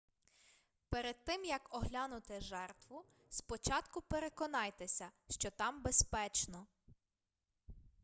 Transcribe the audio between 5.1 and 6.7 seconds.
що там безпечно